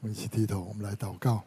[0.00, 1.42] 我们一起低头，我们来祷告。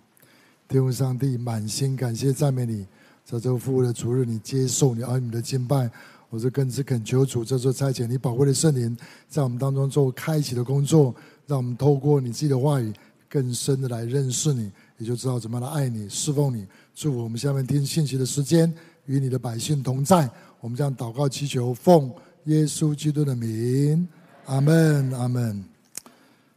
[0.68, 2.86] 天父上帝，满心感谢赞美你，
[3.24, 5.90] 在这个复活的主日，你接受你儿女的敬拜。
[6.30, 8.96] 我是更是恳求主，这座差遣你宝贵的圣灵，
[9.30, 11.16] 在我们当中做开启的工作，
[11.48, 12.94] 让我们透过你自己的话语，
[13.30, 16.68] 更深的来认识你，也就知道怎么来爱你、侍奉你。
[16.94, 18.74] 祝福我们下面听信息的时间，
[19.06, 20.30] 与你的百姓同在。
[20.60, 22.14] 我们将祷告祈求，奉
[22.46, 24.08] 耶稣基督的名，
[24.46, 25.64] 阿门，阿门。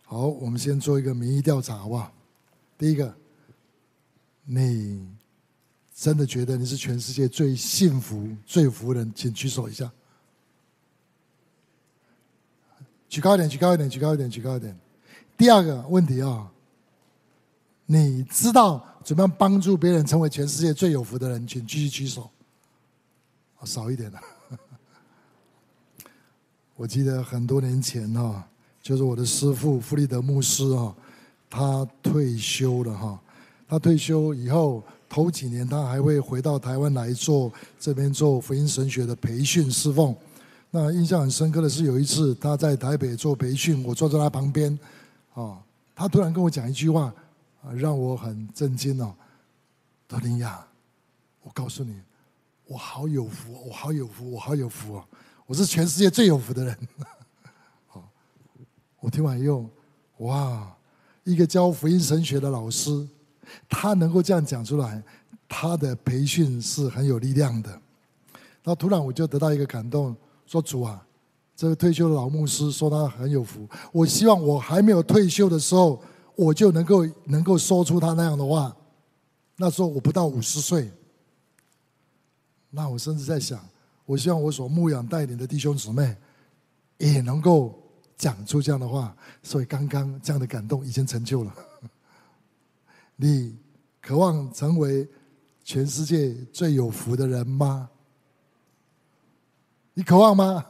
[0.05, 2.13] 好，我们先做一个民意调查，好不好？
[2.77, 3.15] 第一个，
[4.45, 5.09] 你
[5.95, 9.13] 真的觉得你是全世界最幸福、最有福的人？
[9.15, 9.91] 请举手一下。
[13.09, 14.79] 举高一点，举高一点，举高一点，举高一点。
[15.37, 16.53] 第二个问题啊，
[17.87, 21.47] 你知道怎么样帮助别人成为全世界最有福的人？
[21.47, 22.31] 请继续举手。
[23.65, 24.21] 少一点了。
[26.77, 28.47] 我记得很多年前哈。
[28.85, 30.95] 就是我的师父弗里德牧师哈，
[31.49, 33.19] 他退休了哈。
[33.67, 40.15] 他退休以后头几年，他还会回到台湾来做这边做福音神学的培训侍奉。
[40.71, 44.79] 那印象很深刻的是，有一次他在台北做培训，我坐在他旁边，
[45.33, 45.59] 啊，
[45.95, 47.05] 他突然跟我讲一句话，
[47.63, 49.15] 啊，让我很震惊哦。
[50.07, 50.63] 德林亚，
[51.43, 51.99] 我告诉你，
[52.67, 55.05] 我好有福，我好有福，我好有福哦，
[55.47, 56.77] 我是全世界最有福的人。
[59.05, 59.69] 我听完以后，
[60.21, 60.75] 哇！
[61.25, 63.07] 一个教福音神学的老师，
[63.69, 65.03] 他能够这样讲出来，
[65.47, 67.69] 他的培训是很有力量的。
[67.69, 70.17] 然后突然我就得到一个感动，
[70.47, 71.07] 说主啊，
[71.55, 73.69] 这个退休的老牧师说他很有福。
[73.93, 76.03] 我希望我还没有退休的时候，
[76.35, 78.75] 我就能够能够说出他那样的话。
[79.57, 80.91] 那时候我不到五十岁，
[82.71, 83.61] 那我甚至在想，
[84.07, 86.17] 我希望我所牧养带领的弟兄姊妹
[86.97, 87.79] 也能够。
[88.17, 91.55] 讲出这样的话，所以刚刚这样的感动已经成就了。
[93.17, 93.59] 你
[94.01, 95.09] 渴望成为
[95.63, 97.91] 全世界最有福的人吗？
[99.95, 100.65] 你渴望吗？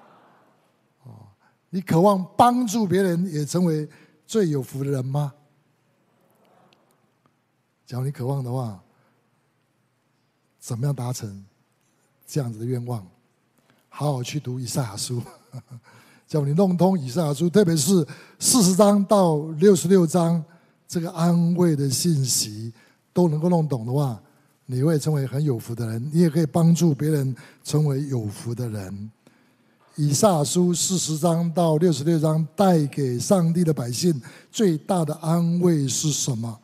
[1.04, 1.28] 哦，
[1.70, 3.88] 你渴望帮助别人也成为
[4.26, 5.34] 最有福的人吗？
[7.86, 8.82] 假如你渴望的话，
[10.58, 11.44] 怎么样达成
[12.26, 13.06] 这样子的愿望？
[13.88, 15.22] 好好去读以赛亚书。
[16.28, 18.06] 叫你弄通以赛亚书，特别是
[18.38, 20.44] 四十章到六十六章，
[20.86, 22.70] 这个安慰的信息
[23.14, 24.20] 都能够弄懂的话，
[24.66, 26.10] 你会成为很有福的人。
[26.12, 27.34] 你也可以帮助别人
[27.64, 29.10] 成为有福的人。
[29.96, 34.20] 以撒书四十章到六十六章带给上帝的百姓
[34.52, 36.60] 最大的安慰是什么？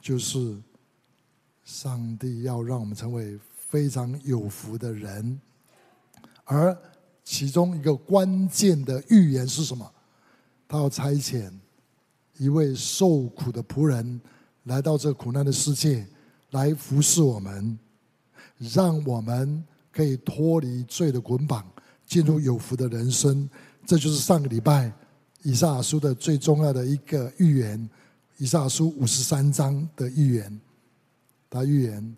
[0.00, 0.56] 就是
[1.64, 3.36] 上帝要让我们成为
[3.68, 5.40] 非常有福的人，
[6.44, 6.78] 而。
[7.24, 9.90] 其中一个关键的预言是什么？
[10.68, 11.50] 他要差遣
[12.36, 14.20] 一位受苦的仆人
[14.64, 16.06] 来到这苦难的世界，
[16.50, 17.78] 来服侍我们，
[18.58, 21.64] 让我们可以脱离罪的捆绑，
[22.06, 23.48] 进入有福的人生。
[23.86, 24.92] 这就是上个礼拜
[25.42, 27.88] 以撒书的最重要的一个预言，
[28.38, 30.60] 以撒书五十三章的预言。
[31.48, 32.16] 他预言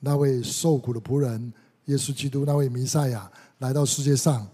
[0.00, 1.52] 那位受苦的仆人
[1.86, 3.30] 耶稣基督，那位弥赛亚。
[3.58, 4.46] 来到世界上，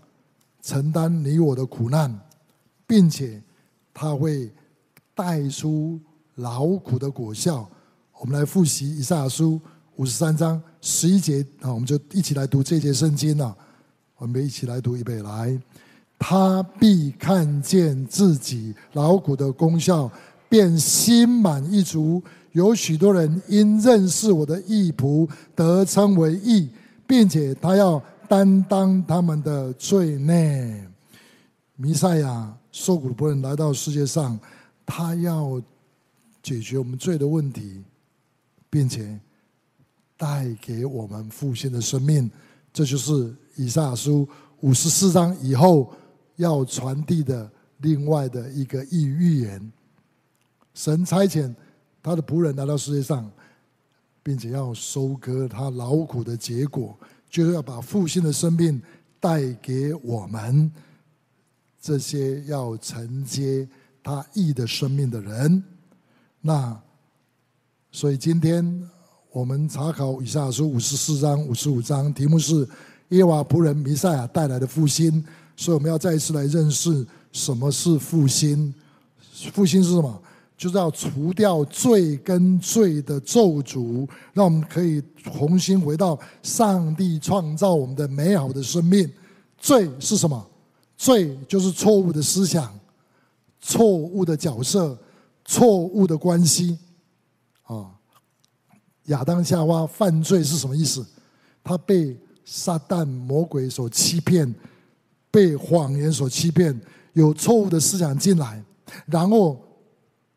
[0.62, 2.18] 承担你我的苦难，
[2.86, 3.42] 并且
[3.92, 4.50] 他会
[5.14, 6.00] 带出
[6.36, 7.68] 劳苦的果效。
[8.18, 9.60] 我们来复习以赛亚书
[9.96, 13.54] 五十三章十一节啊，我们就一起来读这节圣经啊。
[14.16, 15.60] 我们一起来读预备来，
[16.18, 20.10] 他必看见自己劳苦的功效，
[20.48, 22.22] 便心满意足。
[22.52, 26.70] 有许多人因认识我的义仆，得称为义，
[27.06, 28.02] 并且他要。
[28.34, 30.90] 担当他们的罪孽，
[31.76, 34.36] 弥赛亚受苦的仆人来到世界上，
[34.84, 35.62] 他要
[36.42, 37.84] 解决我们罪的问题，
[38.68, 39.20] 并且
[40.16, 42.28] 带给我们复兴的生命。
[42.72, 44.28] 这就是以赛亚书
[44.62, 45.92] 五十四章以后
[46.34, 47.48] 要传递的
[47.82, 49.72] 另外的一个预言。
[50.74, 51.54] 神差遣
[52.02, 53.30] 他的仆人来到世界上，
[54.24, 56.98] 并且要收割他劳苦的结果。
[57.34, 58.80] 就是要把复兴的生命
[59.18, 60.70] 带给我们
[61.82, 63.68] 这些要承接
[64.04, 65.60] 他义的生命的人。
[66.40, 66.80] 那
[67.90, 68.88] 所以今天
[69.32, 72.68] 我们查考以赛亚书五十四章、五十五章，题目是
[73.08, 75.24] 耶瓦仆人弥赛亚带来的复兴。
[75.56, 78.72] 所以我们要再一次来认识什么是复兴。
[79.52, 80.22] 复兴是什么？
[80.56, 89.10] 就是要除掉罪跟罪的咒诅，让我们可以重新回到上帝创造我们的美好的生命。
[89.58, 90.46] 罪是什么？
[90.96, 92.72] 罪就是错误的思想、
[93.60, 94.96] 错误的角色、
[95.44, 96.78] 错误的关系
[97.64, 97.90] 啊。
[99.06, 101.04] 亚当夏娃犯罪是什么意思？
[101.62, 104.54] 他被撒旦魔鬼所欺骗，
[105.30, 106.78] 被谎言所欺骗，
[107.14, 108.62] 有错误的思想进来，
[109.06, 109.60] 然后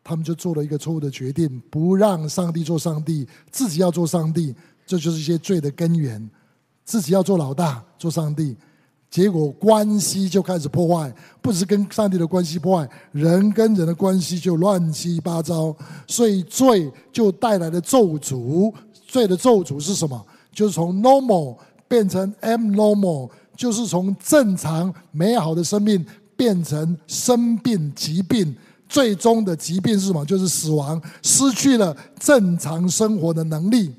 [0.08, 4.54] 他们就做了一个错误的决定，不让上帝做上帝，自己要做上帝，
[4.86, 6.30] 这就是一些罪的根源。
[6.82, 8.56] 自己要做老大，做上帝。
[9.10, 15.76] 结果关系就开始破坏，不是跟上帝的关系破坏，人跟人的关系就乱七八糟，
[16.06, 18.72] 所以罪就带来了咒诅。
[19.06, 20.26] 罪的咒诅是什么？
[20.52, 21.54] 就是从 normal
[21.86, 26.02] 变成 abnormal，就是从正常美好的生命
[26.34, 28.56] 变成生病疾病。
[28.88, 30.24] 最终的疾病是什么？
[30.24, 33.94] 就是死亡，失去了正常生活的能力。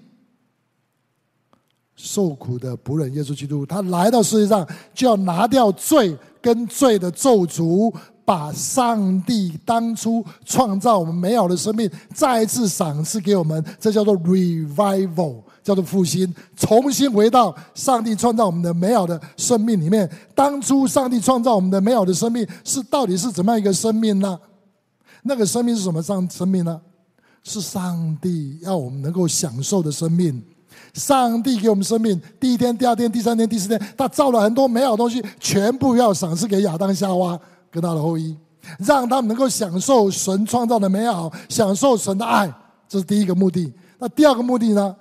[1.95, 7.93] 受苦的仆人耶稣基督，他来到世界上就要拿掉罪跟罪的咒诅，
[8.23, 20.09] 把上帝当初创造我们美好的生命再一次赏赐给我们，这叫做 revival，叫做复兴，重新回到上帝创造我们的美好的生命里面。
[20.33, 24.39] 当初上帝创造我们的美好的生命是到底是怎么样一个生命呢？
[25.23, 26.79] 那个生命是什么上生命呢？
[27.43, 30.43] 是上帝要我们能够享受的生命。
[30.93, 37.39] 上帝给我们生命，第一天、第二天、第三天、第四天，他造了很多美好东西，全部要赏赐给亚当、夏娃
[37.71, 38.35] 跟他的后裔，
[38.79, 42.51] 让他们能够享受神创造的美好，享受神的爱，
[42.87, 43.71] 这是第一个目的。
[43.97, 44.95] 那第二个目的呢？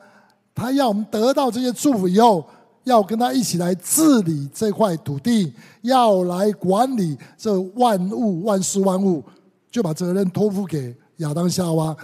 [0.55, 2.45] 他要我们得到这些祝福以后，
[2.83, 9.23] 要跟他一起来治理这块土地，要来管理这万物、万事万物，
[9.71, 11.97] 就把责任托付给亚当、夏娃，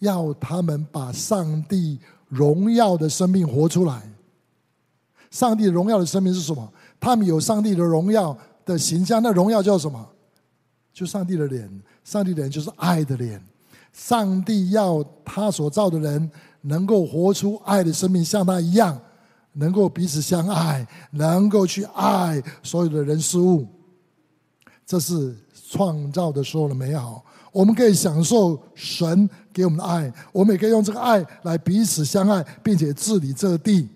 [0.00, 1.98] 要他们把上帝。
[2.30, 4.02] 荣耀的生命活出来。
[5.30, 6.72] 上帝荣耀的生命是什么？
[6.98, 10.04] 他们有上帝的荣耀的形象，那荣耀叫什么？
[10.92, 11.70] 就上帝的脸。
[12.02, 13.40] 上帝脸就是爱的脸。
[13.92, 16.28] 上帝要他所造的人
[16.62, 19.00] 能够活出爱的生命，像他一样，
[19.52, 23.64] 能够彼此相爱，能够去爱所有的人事物。
[24.84, 25.36] 这是
[25.70, 27.24] 创造的时候的美好。
[27.50, 33.88] 我们可以享受神给我们的爱，我们也可以用这个爱来彼此相爱，并且治理这地。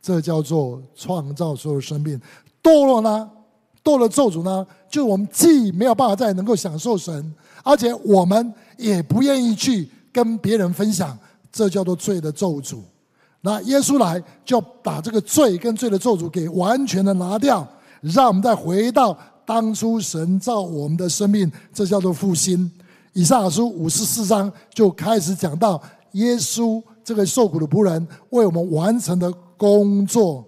[0.00, 2.18] 这叫做创造所有生命。
[2.62, 3.30] 堕落呢？
[3.84, 4.66] 堕落咒诅呢？
[4.88, 11.16] 就我们既没有办法再能够享受神，而且我们也不愿意去跟别人分享。
[11.52, 12.78] 这叫做罪的咒诅。
[13.42, 17.68] 那耶稣来，就把这个罪跟罪的咒诅给完全的拿掉，
[18.00, 19.16] 让我们再回到。
[19.44, 22.70] 当初神造我们的生命，这叫做复兴。
[23.12, 30.44] 以上书五十四章就开始讲到耶稣这个受苦的仆人为我们完成的工作。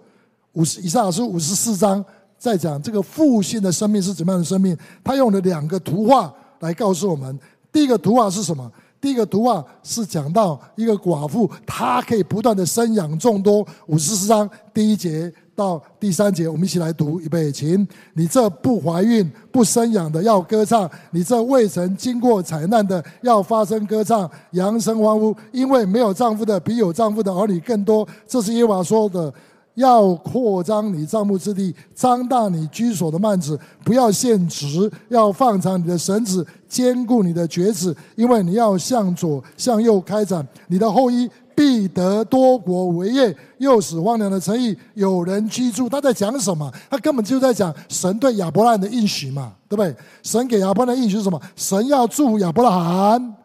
[0.53, 2.03] 五十以上书五十四章
[2.39, 4.75] 在讲这个复兴的生命是怎么样的生命？
[5.03, 7.37] 他用了两个图画来告诉我们。
[7.71, 8.71] 第一个图画是什么？
[9.01, 13.67] 第一个图画是讲到一个寡妇，她可以不断的生养众多。
[13.87, 15.31] 五十四章第一节。
[15.55, 28.07] 到第三节，我们一起来读，预备，请你这不怀孕、不生养的要歌唱；你这未曾经过灾难的要发声歌唱，扬声欢呼，因为没有丈夫的比有丈夫的儿女更多。
[28.27, 29.33] 这是耶和华说的。
[29.75, 41.29] 要扩张你帐幕之地，张大你居所的幔子，不要限直，要放长你的绳子，坚固你的橛子，因为你要向左向右开展，你的后裔。
[41.55, 45.87] 必得多国为业，又使荒凉的城邑有人居住。
[45.87, 46.69] 他在讲什么？
[46.89, 49.95] 他根本就在讲神对亚伯拉罕的应许嘛，对不对？
[50.21, 51.41] 神给亚伯兰的应许是什么？
[51.55, 53.35] 神要祝福亚伯拉罕，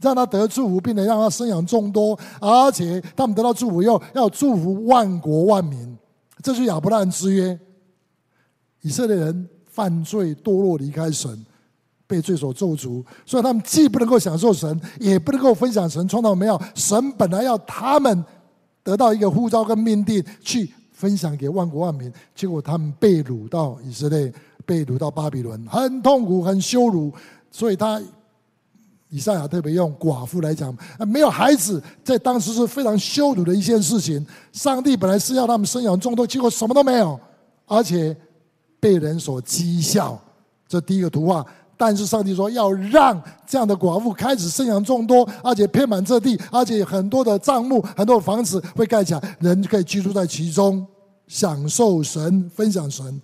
[0.00, 5.96] 让他得祝福，并且让他生养众多，而且他们得到祝福以后，要祝福万国万民。
[6.42, 7.58] 这是亚伯拉罕之约。
[8.82, 11.44] 以色列人犯罪堕落，离开神。
[12.06, 16.62] 被罪所咒诅，所以他们既不能够享受神，也不能够分享神创造美好。
[16.74, 18.24] 神本来要他们
[18.82, 24.30] 得到一个呼召跟命定，去分享给万国万民，结果他们被掳到以色列，
[24.66, 27.10] 被掳到巴比伦，很痛苦，很羞辱。
[27.50, 28.00] 所以他
[29.08, 34.24] 以赛亚特别用寡妇来讲，没有孩子，在当时是非常羞辱的一件事情。
[34.52, 37.18] 上帝本来是要他们生养众多，结果什么都没有，
[37.66, 38.14] 而且
[38.78, 40.20] 被人所讥笑。
[40.68, 41.44] 这第一个图画。
[41.76, 50.86] 但是上帝说要让这样的寡妇开始生养众多，而且遍满这地，而且很多的帐幕、很多的房子会盖起来，人可以居住在其中，
[51.26, 53.20] 享受神、分享神。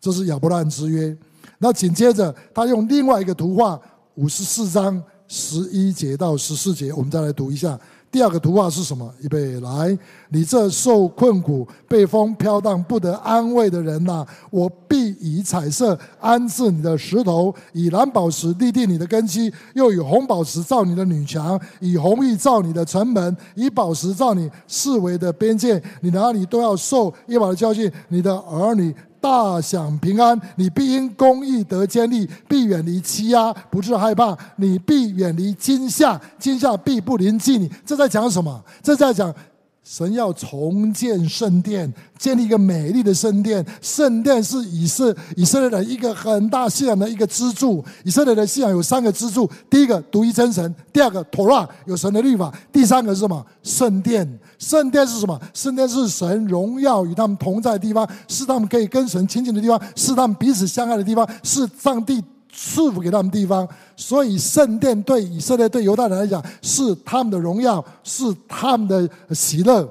[0.00, 1.16] 这是亚伯拉罕之约。
[1.58, 3.78] 那紧接着他用另外一个图画，
[4.14, 7.78] 五十四章十一节到十四节，我们再来读一下。
[8.12, 9.08] 第二个图画是什么？
[9.20, 9.96] 预备来，
[10.30, 25.80] 你这受困苦、被风飘荡、不得安慰的人呐、我必以彩色安置你的石头，以蓝宝石立定你的根基，又以红宝石造你的女墙，以红玉造你的城门，以宝石造你四围的边界。
[26.00, 28.92] 你哪里都要受耶和华的教训，你的儿女。
[29.20, 34.36] 大享平安，你必因公义得坚立，必远离欺压，不致害怕。
[34.56, 37.70] 你必远离惊吓，惊吓必不临近你。
[37.84, 38.64] 这在讲什么？
[38.82, 39.34] 这在讲。
[39.82, 43.64] 神要重建圣殿，建立一个美丽的圣殿。
[43.80, 47.84] 圣殿是以色以色列人一个很大信仰的一个支柱。
[48.04, 53.44] 以色列的信仰有三个支柱：第一个独一真神；第二个妥拉有神的律法；第三个是什么？
[53.62, 54.38] 圣殿。
[54.58, 55.40] 圣殿是什么？
[55.54, 62.22] 圣殿是神荣耀与他们同在的地方，是他们可以跟神亲近的地方，是他们彼此相爱的地方，是上帝。
[62.62, 69.88] 赐福给他们地方，所以圣殿对以色列、对犹太人来讲是他们的荣耀，是他们的喜乐，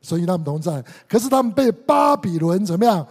[0.00, 0.84] 所以他们同在。
[1.08, 3.06] 可是他们被巴比伦怎么样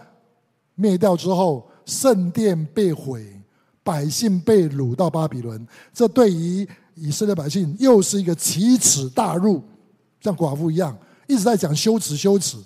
[0.74, 3.26] 灭掉之后，圣殿被毁，
[3.82, 5.66] 百姓被掳到巴比伦。
[5.94, 9.62] 这对于以色列百姓又是一个奇耻大辱，
[10.20, 10.94] 像寡妇一样
[11.26, 12.58] 一直在讲羞耻、羞耻。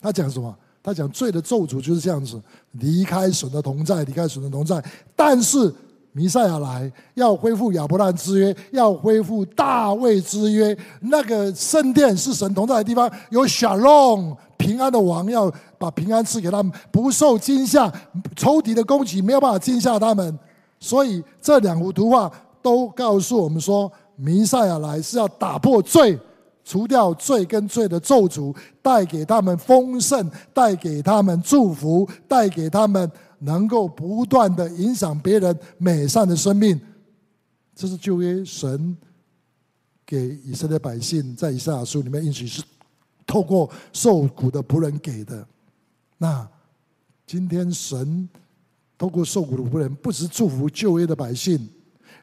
[0.00, 0.56] 他讲什么？
[0.82, 2.40] 他讲罪的咒诅就是这样子，
[2.72, 4.82] 离开神的同在，离开神的同在。
[5.14, 5.72] 但是
[6.10, 10.76] 弥赛亚来，要恢复亚伯兰之约，要恢复大卫之约。
[11.00, 17.90] 那个圣殿是神同在的地方，有小龙平安的王，要把平安赐给他们，不受惊吓，
[18.34, 20.38] 仇敌的攻击没有办法惊吓他们。
[20.80, 26.18] 所以这两幅图画都告诉我们说，弥赛亚来是要打破罪。
[26.64, 36.80] 除掉罪跟罪的咒诅，带给他们丰盛，带给他们祝福，带给他们能够不断的影响别人美善的生命。
[37.74, 38.96] 这是旧约神
[40.06, 42.62] 给以色列百姓在以赛亚书里面应许是
[43.26, 45.46] 透过受苦的仆人给的。
[46.18, 46.48] 那
[47.26, 48.28] 今天神
[48.96, 51.68] 透过受苦的仆人，不只祝福旧约的百姓。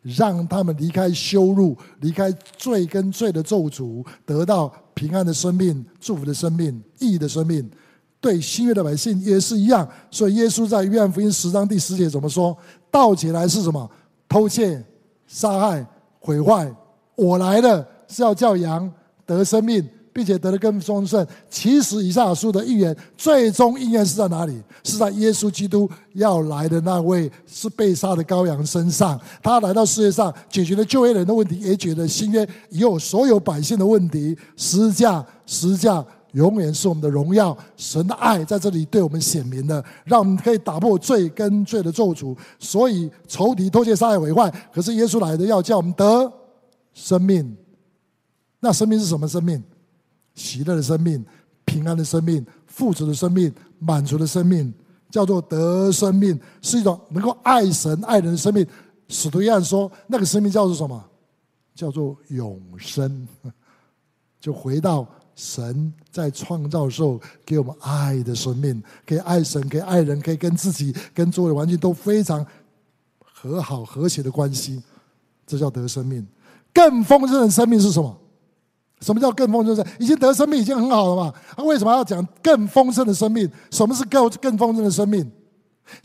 [0.01, 7.69] 让他们离开羞辱，离开罪跟罪的咒诅，得到平安的生命、祝福的生命、意义的生命。
[8.21, 9.87] 对新约的百姓也是一样。
[10.11, 12.57] 所以耶稣在约翰福音十章第十节怎么说？
[12.91, 13.89] 盗起来是什么？
[14.27, 14.83] 偷窃、
[15.25, 15.85] 杀害、
[16.19, 16.69] 毁坏。
[17.15, 18.91] 我来了是要叫羊
[19.25, 19.87] 得生命。
[20.19, 21.25] 并且得了更丰盛。
[21.49, 24.61] 其实以赛亚书的预言最终应验是在哪里？
[24.83, 29.17] 是在耶稣基督要来的那位是被杀的羔羊身上。
[29.41, 34.37] 他来到世界上，解决了旧约人的问题，也解决了新约以后所有百姓的问题。
[34.57, 37.57] 十字架，十字架永远是我们的荣耀。
[37.77, 42.35] 神的爱在这里对我们显明了，让我们可以打破罪跟罪的咒诅。
[42.59, 46.29] 所以仇敌偷窃、杀害、毁坏，可是耶稣来的要叫我们得
[46.93, 47.55] 生命。
[48.59, 49.63] 那生命是什么生命？
[50.39, 51.23] 喜乐的生命、
[51.65, 54.73] 平安的生命、富足的生命、满足的生命，
[55.11, 58.65] 叫做得生命，是一种能够爱神爱人的生命。
[59.09, 61.03] 使徒约翰说，那个生命叫做什么？
[61.75, 63.27] 叫做永生。
[64.39, 65.05] 就回到
[65.35, 72.45] 神在创造的时候给我们爱的生命，可以爱神，可以爱人，可以跟自己、跟周围环境都非常
[73.19, 74.81] 和好、和谐的关系，
[75.45, 76.25] 这叫得生命。
[76.73, 78.17] 更丰盛的生命是什么？
[79.01, 79.85] 什么叫更丰盛的？
[79.97, 81.33] 已经得生命已经很好了嘛？
[81.55, 83.49] 他为什么要讲更丰盛的生命？
[83.71, 85.29] 什么是更更丰盛的生命？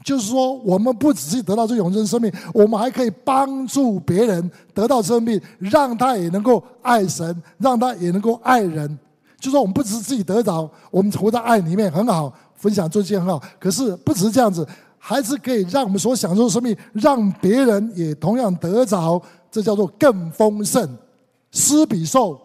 [0.03, 8.99] 就是说，我们不只是得到这永生生命，我们还可以帮助别人得到生命，让他也能够爱神，让他也能够爱人。
[9.39, 13.43] 就说，我们不只是自己得着，我们活在爱里面很好，分享这些很好。
[13.59, 14.67] 可是不只是这样子，
[14.99, 19.21] 还是可以让我们所享受的生命，让别人也同样得着。
[19.51, 20.89] 这叫做更丰盛，
[21.51, 22.41] 施比受。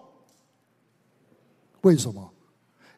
[1.82, 2.30] 为什么？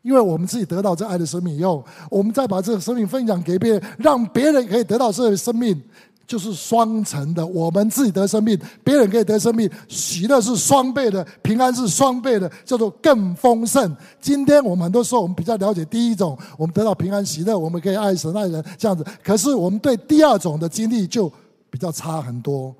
[0.01, 5.79] 因为我们自己得到这爱的生命以后，我们再把这个生命分享给别人，让别人可以得到这个生命，
[6.25, 7.45] 就是双层的。
[7.45, 13.95] 我们自己得生命，别人可以得生命，喜乐是双倍的，平安是双倍的，叫做更丰盛。
[14.19, 19.05] 今天我们很多时候，我们比较了解第一种，我们得到平安喜乐，我们可以爱神爱人这样子。
[19.23, 21.31] 可是我们对第二种的经历就
[21.69, 22.75] 比较差很多，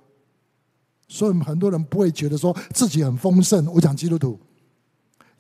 [1.08, 3.72] 所以很多人不会觉得说自己很丰盛。
[3.72, 4.40] 我讲基督徒。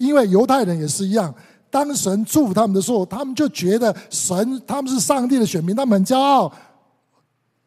[0.01, 1.31] 因为犹太人也是一样，
[1.69, 6.51] 当神祝福他们的时候，他们就觉得神他们是上帝的选民，他们很骄傲。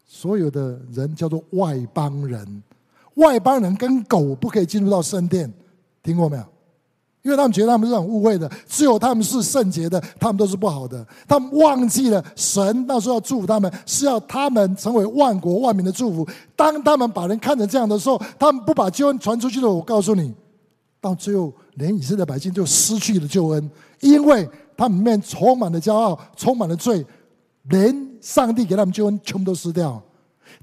[0.04, 2.62] 所有的人叫做外邦人，
[3.14, 5.52] 外邦人跟狗不可以进入到圣殿，
[6.02, 6.42] 听过没有？
[7.22, 11.06] 因为他们觉得他们是很污秽的，只有他们是圣洁的，他们都是不好的。
[11.28, 16.28] 他们忘记了神那时候要祝福他们，是要他们成为万国万民的祝福。
[16.56, 19.70] 当他们把人看成这样的时候，他们不把救恩传出去了。
[19.70, 20.34] 我告诉你，
[21.00, 21.52] 到最后。
[21.74, 27.04] 连以色列百姓就失去了救恩，因为他们里面充满了骄傲，充满了罪，
[27.64, 30.02] 连上帝给他们救恩全部都失掉。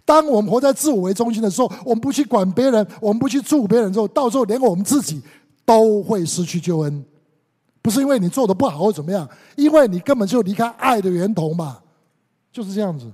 [0.05, 5.21] 当我们活在自我为中心的时候，我们不去管别人，我们不去祝福别人之后，到时候连我们自己
[5.65, 7.05] 都会失去救恩。
[7.81, 11.79] 不是因为你做的不好或怎么样，因为你根本就离开爱的源头嘛，
[12.51, 13.11] 就是这样子。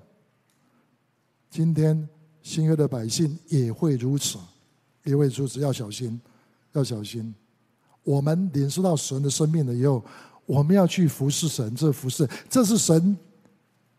[1.49, 2.07] 今天
[2.41, 4.37] 新约的百姓也会如此，
[5.05, 6.19] 也会如此，要小心，
[6.73, 7.33] 要小心。
[8.07, 10.01] 我们领受到神的生命了以后，
[10.45, 13.17] 我们要去服侍神，这服侍，这是神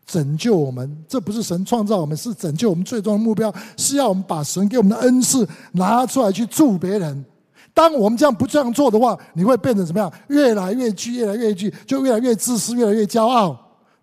[0.03, 7.23] 拯救我们，这不是神创造我们，是拯救我们最终的目标，是要我们把神给我们的恩赐拿出来去助别人。
[7.71, 10.11] 当我们这样不这样做的话，你会变成怎么样？
[10.29, 13.55] 越来越惧，越来越惧，就越来越自私，越来越骄傲。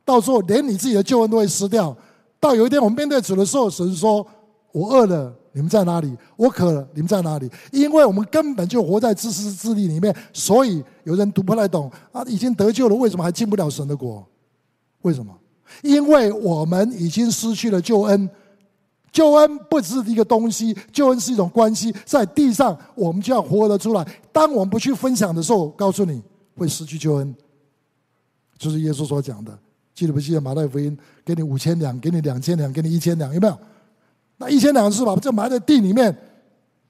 [0.05, 1.95] 到时候连你自己的救恩都会失掉。
[2.39, 4.25] 到有一天我们面对主的时候，神说
[4.71, 6.15] ：“我饿了，你们在哪里？
[6.37, 14.23] 我渴了，你们在哪里？”因为我们根本就活在自私自利里面，所以有人读不太懂啊，已经得救了，为什么还进不了神的国？
[15.01, 15.35] 为什么？
[15.83, 18.29] 因为我们已经失去了救恩。
[19.11, 24.07] 救恩不只是一个东西，救恩是一种关系，在地上我们就要活得出来。
[24.31, 26.23] 当我们不去分享的时候，告诉你
[26.55, 27.35] 会失去救恩，
[28.59, 29.59] 就是耶稣所讲的。
[29.95, 30.95] 记得不记得马太福音？
[31.25, 33.59] 给你五千两，给你两千两，给你一千两，有没有？
[34.37, 36.17] 那一千两是把这埋在地里面。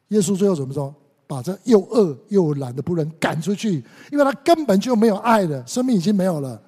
[0.08, 0.94] 耶稣最后怎么说？
[1.28, 6.62] 把这又饿又懒的仆人赶出去，因为他根本就没有爱了，生命已经没有了。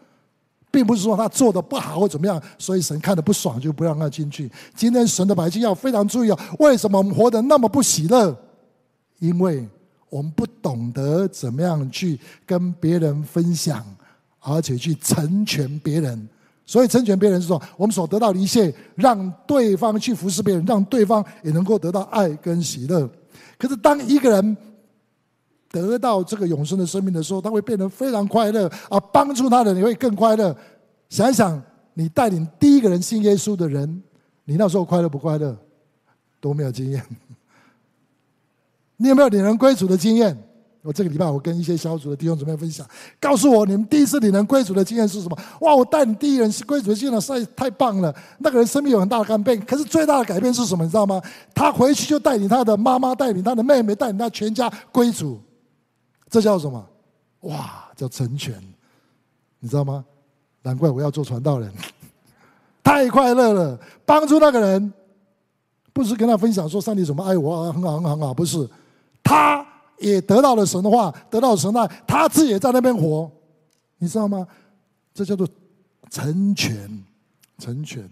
[0.71, 4.51] 并不是说他做的不好或怎么样，所以神看的不爽就不让他进去。
[4.75, 8.37] 今天神的百姓要非常注意哦，为什么我们活得那么不喜乐？
[9.21, 9.67] 因为
[10.11, 13.85] 我们不懂得怎么样去跟别人分享，
[14.41, 16.29] 而且去成全别人。
[16.69, 23.09] 所以成全别人是说，我们所得到的一切，让对方去服侍别人，让对方也能够得到爱跟喜乐。
[23.57, 24.55] 可是当一个人，
[25.71, 30.55] 得到这个永生的生命的时候，他会变得非常快乐，啊帮助他的人也会更快乐。
[31.09, 31.59] 想一想，
[31.95, 34.03] 你带领第一个人信耶稣的人，
[34.45, 35.57] 你那时候快乐不快乐？
[36.39, 37.03] 都没有经验。
[38.99, 40.37] 你有没有领人归主的经验？
[40.89, 42.87] 我这个礼拜我跟一些小组的弟兄姊妹分享，
[43.21, 45.37] 告诉我你们第一次领人归主的经验是什么？
[45.61, 45.77] 哇！
[45.77, 48.15] 我带你第一人归主的经验实在太棒了。
[48.39, 50.83] 那个人生命有很大的改变，可是最大的改变是什么？
[50.83, 51.21] 你知道吗？
[51.55, 55.39] 他回去就带领他的妈妈，带领他的妹妹，带领他全家归主。
[56.31, 56.83] 这叫什么？
[57.41, 58.55] 哇，叫成全，
[59.61, 60.03] 你知道吗？
[60.63, 61.71] 难怪我要做传道人，
[62.83, 63.79] 太快乐了！
[64.07, 64.91] 帮助那个人，
[65.93, 68.67] 不是跟他分享说上帝怎么爱我啊，很好很好很好，不是，
[69.23, 69.67] 他
[70.01, 73.31] 也得到了神的话，得到神的爱，他自己也在那边活，
[73.99, 74.47] 你知道吗？
[75.13, 75.47] 这叫做
[76.11, 77.05] 成全，
[77.59, 78.09] 成全。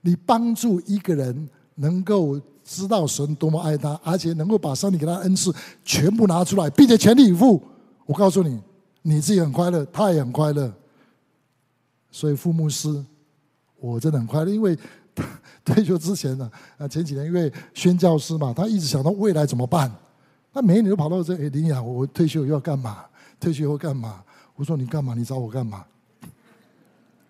[0.00, 2.40] 你帮助一个人能够。
[2.68, 7.62] 知道神多么爱他，而且能够把上帝给他恩赐全部拿出来，并且全力以赴。
[8.06, 8.60] 我告诉你，
[9.02, 10.74] 你自己很快乐，他也很快乐。
[12.10, 13.06] 所以副牧师，
[13.78, 14.76] 我真的很快乐，因为
[15.64, 19.88] 退休之前呢，啊，前几年因为宣教师嘛，他一直想到未来怎么办。
[20.56, 23.04] 那每一年都跑到这，哎，林雅，我退休又要干嘛？
[23.38, 24.24] 退休又干嘛？
[24.54, 25.12] 我说你干嘛？
[25.12, 25.84] 你找我干嘛？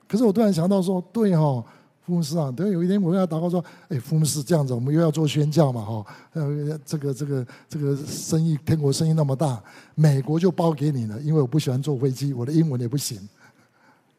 [0.06, 1.64] 可是我突然想到说，对哦。
[2.04, 9.60] 副牧师啊，等有一天我跟他祷告说：“哎，副牧师这样子，我们又要做宣教嘛，哈，呃，这个这个这个生意，天国生意那么大，
[9.96, 13.18] 美国就包给你了，因为我不喜欢坐飞机，我的英文也不行，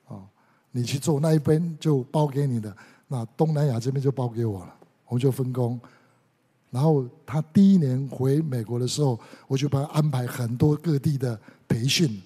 [0.10, 0.22] 哦，
[0.72, 2.76] 你去做那一边就包给你的，
[3.08, 4.74] 那东南亚这边就包给我了，
[5.08, 5.80] 我们就分工。
[6.70, 12.22] 然后他第一年回美国的时候，我就帮他安排很多各地的培训，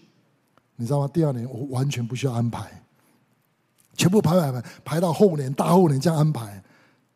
[0.75, 1.09] 你知道吗？
[1.13, 2.69] 第二年我完全不需要安排。”
[3.93, 6.63] 全部排排排排到后年、大后年这样安排，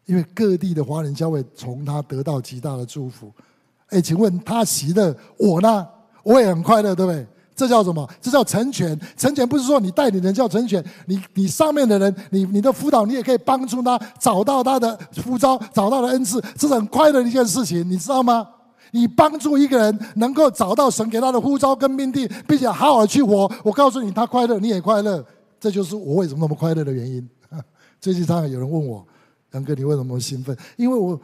[0.06, 3.32] 因为各地的华人教会从他得到极大的祝福。
[3.88, 5.88] 哎，请问他喜乐，我呢？
[6.22, 7.26] 我也很快乐，对不对？
[7.56, 8.08] 这叫什么？
[8.22, 9.00] 这叫成全。
[9.16, 18.48] 成全不是说你带领人叫成全，你你上面的人，你你的辅导，你也可以帮助他找到他的呼召，找到了恩赐，这是很快乐的一件事情，你知道吗？
[18.92, 25.26] 你帮助一个人能够找到神给他的呼召跟命定，并且好好去活，我告诉你，他快乐，你也快乐。
[25.60, 27.28] 这就是我为什么那么快乐的原因。
[28.00, 29.06] 最近常常有人问我
[29.52, 31.20] ：“杨哥，你为什么那么兴奋？”因为我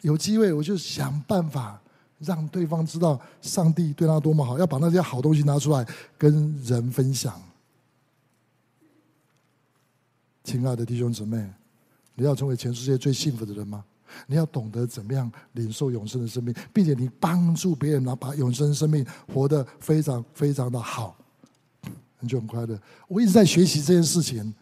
[0.00, 1.80] 有机会，我就想办法
[2.18, 7.40] 让对方知道上帝对他多么好，要把那些好东西拿出来跟人分享。
[10.44, 11.48] 亲爱的弟兄姊妹，
[12.14, 13.84] 你要成为全世界最幸福的人吗？
[14.26, 21.16] 你要懂得怎么样领受永生的生命，并且你帮助别人，能把永生生命活得非常非常的好。
[22.20, 22.80] 你就很快乐。
[23.08, 24.54] 我一直在学习这件事情。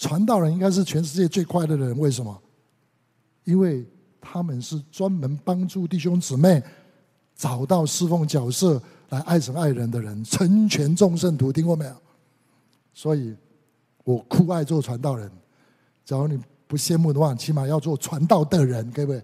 [0.00, 2.40] 传道人应该是全世界最快乐的人，为什么？
[3.42, 3.84] 因为
[4.20, 6.62] 他们是专门帮助弟兄姊妹
[7.34, 11.92] 找到侍奉角色，来爱神爱人的人，成全众圣徒，听过没有？
[12.92, 13.34] 所以，
[14.04, 15.30] 我酷爱做传道人。
[16.04, 19.22] 假如你不羡慕的话，起码要做传道的人，各位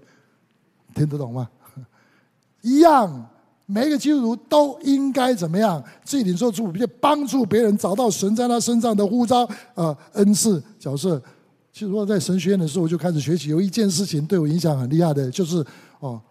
[0.94, 1.48] 听得懂吗？
[2.60, 3.28] 一样，
[3.66, 5.82] 每一个基督徒都应该怎么样？
[6.04, 11.20] 自己领受祝福，帮助别人找到神在他身上的呼召、呃恩赐角色。
[11.74, 13.48] 其实我在神学院的时候，我就开始学习。
[13.48, 15.56] 有一件事情对我影响很厉害的，就是
[15.98, 16.22] 哦，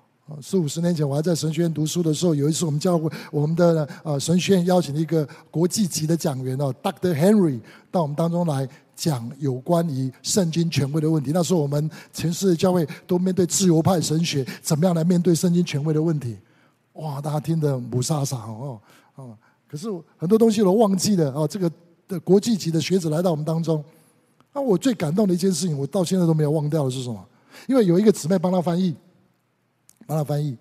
[0.41, 7.13] 四五十年前我还在神学院读书的时候，有一次我们教会我们的呃神学院邀请了一个国际级的讲员哦，Dr.
[7.13, 7.59] Henry
[7.91, 11.31] 到我们当中来讲有关于圣经权威的问题。
[11.33, 16.37] 那时候我们全世界教会都面对自由派神学，怎么样来面对圣经权威的问题？
[16.93, 18.79] 哇，大家听得雾煞煞哦
[19.15, 19.37] 哦。
[19.67, 21.45] 可是很多东西都忘记了哦。
[21.45, 21.69] 这个
[22.07, 23.83] 的国际级的学者来到我们当中。
[24.53, 27.25] 那我最感动的一件事情，我到现在都没有忘掉的是什么？
[27.67, 28.95] 因为有一个姊妹帮他翻译，
[30.05, 30.55] 帮他翻译，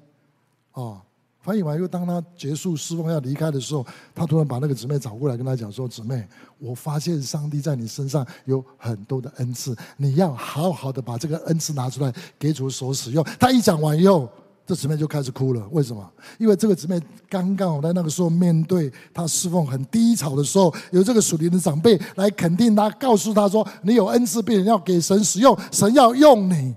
[0.73, 1.01] 哦，
[1.41, 6.27] 翻译完又当他结束侍奉要离开的时候，他突然把那个姊妹找过来，跟他讲说：“姊妹，
[6.59, 14.29] 我发现上帝在你身上有很多的恩赐，你要好好的把这个恩赐拿出来给主所使用。”他一讲完以后。
[14.65, 16.09] 这姊妹就开始哭了，为什么？
[16.39, 26.75] 因为这个姊妹刚刚在那个时候面对她侍奉很低潮的时候，有这个属灵的长辈来肯定她，告诉她说：“你有恩赐，病人要给神使用，神要用你。”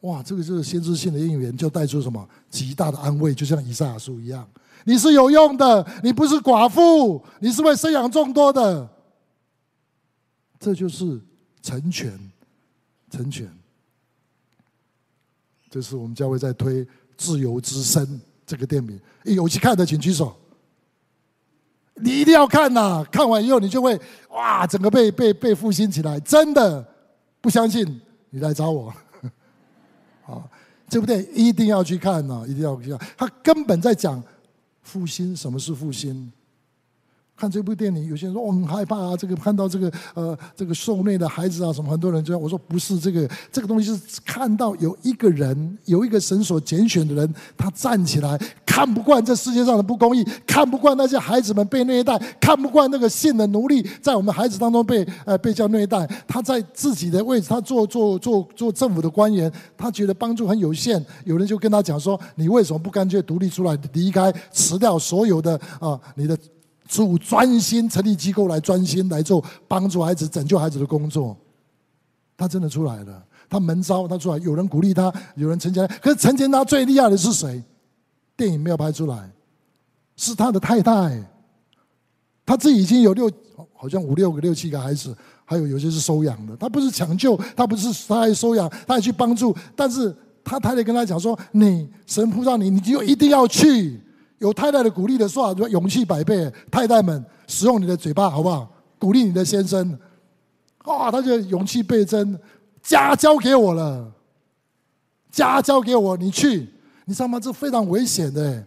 [0.00, 4.48] 哇，这个就是先知性的应允，就带出什么极大的安慰，就像以赛亚书一样
[4.84, 8.88] ：“你是有用的，你不是寡妇，你是为生养众多的。”
[10.58, 11.20] 这就是
[11.60, 12.18] 成全，
[13.10, 13.48] 成全。
[15.70, 16.86] 这是我们教会在推。
[17.22, 19.00] 自由之身这个电影，
[19.36, 20.34] 有去看的请举手。
[21.94, 23.04] 你一定要看呐！
[23.12, 26.18] 看完以后你就会哇，整个被被被复兴起来。
[26.20, 26.84] 真的
[27.40, 28.92] 不相信，你来找我。
[30.26, 30.42] 啊，
[30.88, 32.98] 这部电影一定要去看呐，一定要去看。
[33.16, 34.20] 他根本在讲
[34.82, 36.32] 复兴，什么是复兴？
[37.34, 42.40] 看这部电影，有些人说我很害怕啊，这个看到这个呃这个受虐的孩子啊什么，很多人这样。
[42.40, 56.06] 我说不是这个，这个东西是看到有一个人，有一个神所拣选的人，他站起来，看不惯这世界上的不公义，看不惯那些孩子们被虐待，看不惯那个性的奴隶在我们孩子当中被呃被叫虐待。
[56.28, 61.04] 他在自己的位置，他做做做做政府的官员，他觉得帮助很有限。
[61.24, 66.38] 有人就跟他讲说：“你为什么不干脆独立出来，离开，辞掉所有的啊你的？”
[66.92, 71.34] 主专心成立机构来专心来做帮助孩子、拯救孩子的工作，
[72.36, 73.24] 他真的出来了。
[73.48, 75.88] 他门招他出来，有人鼓励他，有人成全。
[76.02, 77.62] 可是成全他最厉害的是谁？
[78.36, 79.30] 电影没有拍出来，
[80.16, 81.18] 是他的太太。
[82.44, 83.30] 他自己已经有六，
[83.72, 86.54] 好像五六个、六七个孩子，还有有些是收养的。
[86.58, 89.56] 他不是抢救，他不是他还收养，他还去帮助。
[89.74, 93.98] 但是他太太跟他讲说：“你神呼召你，你就一定要去。”
[94.42, 96.52] 有太太的鼓励的话，说勇气百倍。
[96.68, 98.68] 太太们，使用你的嘴巴，好不好？
[98.98, 99.96] 鼓励你的先生。
[100.78, 102.36] 啊，他就勇气倍增，
[102.82, 104.12] 家交给我了，
[105.30, 106.68] 家交给我，你去，
[107.04, 107.38] 你知道吗？
[107.38, 108.66] 这非常危险的，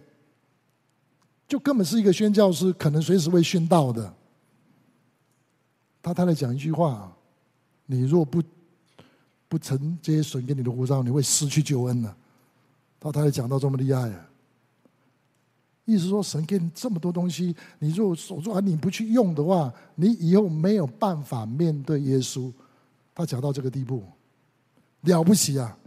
[1.45, 4.13] 就根本是一个宣教师，可能随时会殉道的。
[6.01, 7.11] 他太太讲一句话：
[7.85, 8.41] 你若不
[9.49, 12.15] 不承接神给你的护照，你会失去救恩的。
[12.97, 14.09] 他太太讲到这么厉害。
[15.85, 22.51] 意思说，神给你这么多东西，你如果守住啊，你不去用的话，你以后没有办法面对耶稣。
[23.13, 24.03] 他讲到这个地步，
[25.01, 25.77] 了不起啊！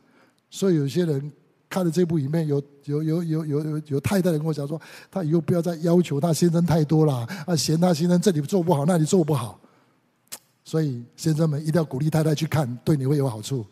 [0.48, 1.30] 所以有些人
[1.68, 4.80] 看了这部影片，有有有有有有有太太跟我讲说，
[5.10, 9.60] 他以后不要再要求他先生太多了啊，嫌他先生这里做不好，那里做不好。
[10.64, 13.66] 所以先生们一定要鼓励太太去看，对你会有好处。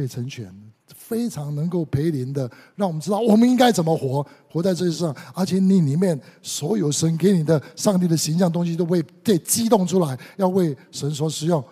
[0.00, 0.50] 被成全。
[0.92, 5.14] 非常能够培灵的，让我们知道我们应该怎么活，活在这世上。
[5.34, 11.62] 而且你里面所有神给你的上帝的形象东西，都会被激动出来，要为神所使用。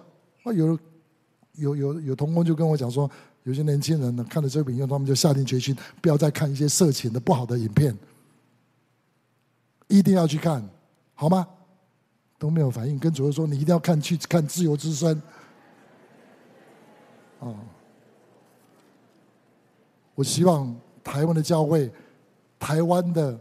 [0.45, 0.79] 啊，有
[1.55, 3.11] 有有有同工就跟我讲说，
[3.45, 7.97] 有些年轻人呢看了这部影片，他们就下定决心，不要再看一些色情的不好的影片，
[9.89, 10.69] 一定要去看，
[11.15, 11.47] 好吗？
[12.39, 15.21] 都没有反应，跟主任说，你一定要看，去看自由之声。
[17.41, 17.55] 哦。
[20.19, 21.89] 我希望台湾的教会、
[22.59, 23.39] 台湾的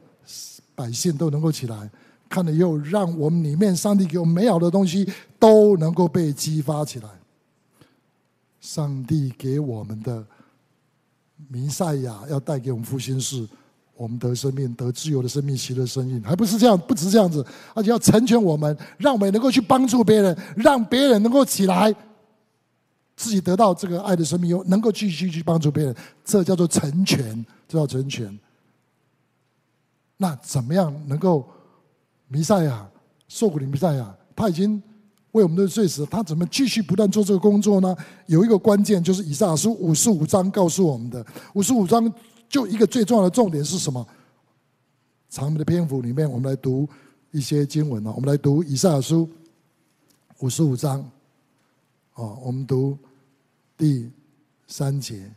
[0.75, 1.89] 百姓都能够起来，
[2.29, 7.09] 看了以后，让我们里面上帝给我们美好的东西都能够被激发起来。
[8.61, 10.23] 上帝给我们的
[11.47, 13.47] 弥赛亚要带给我们复兴，是
[13.95, 21.91] 我们得生命、得自由的生命、喜乐生命，还不是这样，不止这样子，而且要成全我们，让我们能够去帮助别人，让别人能够起来。
[23.17, 28.39] 自己得到这个爱的生命，又能够继续去帮助别人，这叫做成全，这叫成全。
[30.15, 31.45] 那怎么样能够
[32.27, 32.89] 弥赛亚
[33.27, 34.15] 受苦的弥赛亚？
[34.35, 34.81] 他已经
[35.31, 37.95] 为我们的罪死，他怎么继续不断做这个工作呢？
[38.27, 41.25] 有一个关键就是以赛亚书五十五章告诉我们的。
[41.55, 42.11] 五十五章
[42.47, 44.07] 就一个最重要的重点是什么？
[45.29, 46.87] 长的篇幅里面，我们来读
[47.31, 48.13] 一些经文啊。
[48.15, 49.27] 我们来读以赛亚书
[50.39, 50.99] 五十五章，
[52.13, 52.97] 哦，我们读
[53.77, 54.09] 第
[54.67, 55.31] 三节、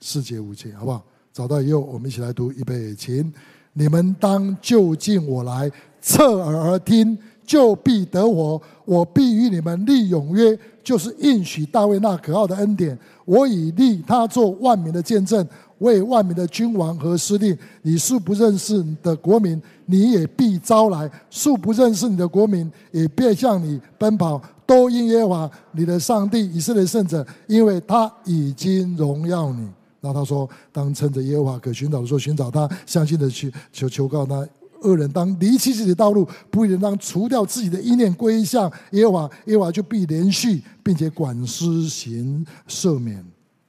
[0.00, 1.02] 四节、五节，好不好？
[1.32, 3.32] 找到以后，我们一起来读，预备，请
[3.72, 8.60] 你们当就近我来，侧耳而听，就必得我。
[8.84, 12.98] 我必与你们立永约，就是应许大卫那可傲的恩典。
[13.24, 15.46] 我已立他做万民的见证。
[15.78, 24.42] 为万民的君王和司令，你素不认识的国民，你也必招来；素不认识你的国民，也必向你奔跑。
[24.68, 29.66] 都因耶和华你的上帝以色列圣者，因为他已经荣耀你。
[29.98, 34.46] 然后他说：“当趁着耶和华可寻找的时候寻找他，相信的去求求告他。
[34.82, 43.24] 恶人当离弃自己的道路，不义人当除掉自己的意念，归向耶和华，耶和华就必怜恤，并且管施行赦免。”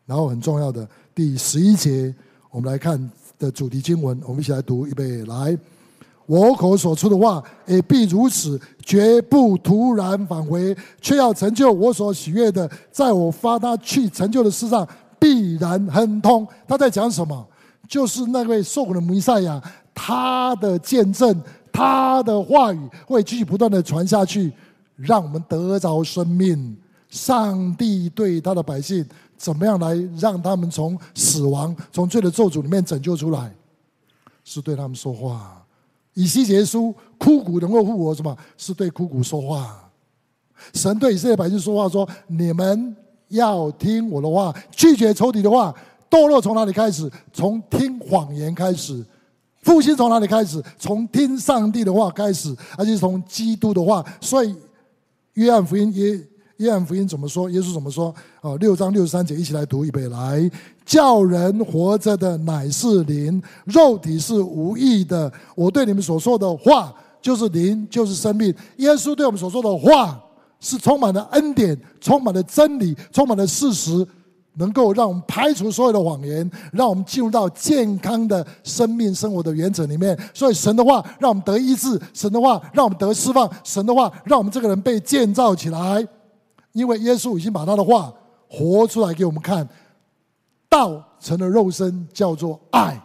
[0.05, 0.85] 然后很重要的。
[1.15, 2.13] 第十一节，
[2.51, 3.09] 我们来看
[3.39, 5.57] 的主题经文，我们一起来读，预备来。
[6.29, 14.87] 我口所出的话也必如此，绝不突然返回，却要成就我所喜悦的，在我发他去成就的事上
[15.17, 16.47] 必然亨通。
[16.67, 17.47] 他在讲什么？
[17.87, 19.59] 就是那位受苦的弥赛亚，
[19.95, 21.41] 他的见证，
[21.73, 24.53] 他的话语会继续不断的传下去，
[24.95, 26.77] 让我们得着生命。
[27.09, 29.03] 上帝对他的百姓。
[29.35, 33.51] 怎么样来让他们从死亡、从罪的咒诅里面拯救出来？
[34.43, 35.58] 是对他们说话。
[36.19, 38.37] 以西结书，枯骨能够复活，什么？
[38.57, 39.89] 是对枯骨说话。
[40.73, 42.93] 神对以色列百姓说话，说：你们
[43.29, 45.73] 要听我的话，拒绝仇敌的话。
[46.09, 47.09] 堕落从哪里开始？
[47.31, 49.01] 从听谎言开始。
[49.61, 50.61] 复兴从哪里开始？
[50.77, 54.05] 从听上帝的话开始，而且是从基督的话。
[54.19, 54.53] 所以，
[55.35, 56.19] 约翰福音耶。
[56.57, 57.49] 约翰福音怎么说？
[57.49, 58.13] 耶稣怎么说？
[58.41, 60.09] 啊，六章六十三节，一起来读一遍。
[60.09, 60.51] 来，
[60.89, 65.31] 叫人活着的乃是灵，肉体是无益的。
[65.53, 68.51] 我对你们所说的话，就是灵，就是生命。
[68.77, 70.19] 耶稣对我们所说的话，
[70.59, 74.03] 是充满了恩典，充满了真理，充满了事实，
[74.55, 80.19] 能够让我们排除所有的谎言，让我们进入到健康的生命生活的原则里面。
[80.33, 86.03] 所以，神的话让我们得医治，神的话让我们得释放，神的话让我们这个人被建造起来。
[86.71, 88.11] 因为耶稣已经把他的话
[88.49, 89.69] 活出来给我们看，
[90.69, 93.01] 道成了肉身，叫做爱。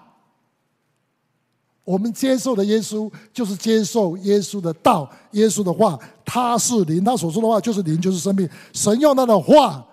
[1.85, 8.49] 我们接受的耶稣，就是接受耶稣的道，耶稣的话，他是灵，他所说的话就是灵，就是生命。
[8.73, 9.85] 神用他的话，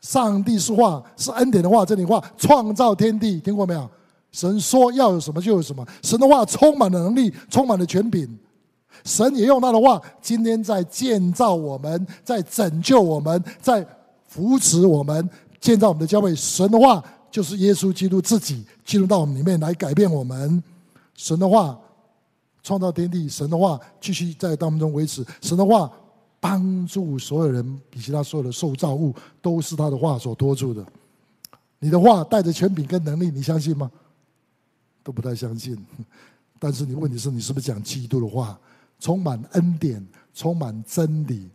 [0.00, 3.88] 上帝是话，是恩典的话，真理话，创造天地，听过没有？
[4.32, 8.28] 神说要有什么就有什么，神的话充满了能力，充满了权柄。
[9.04, 13.86] 神也用他的话，今天在建造我们，在拯救我们，在
[14.26, 16.34] 扶持我们，建造我们的教会。
[16.34, 20.62] 神的话就是耶稣基督自己进入到我们里面来改变我们。
[21.14, 21.78] 神的话
[22.62, 25.24] 创造天地，神的话继续在当中维持。
[25.40, 25.90] 神的话
[26.40, 30.84] 帮助所有人，比其他所有的受造物都是他的话所托住的。
[31.78, 33.90] 你的话带着权柄跟能力，你相信吗？
[35.02, 35.76] 都不太相信。
[36.58, 38.58] 但是你问题是你是不是讲基督的话？
[39.00, 41.48] 充满恩典，充满真理，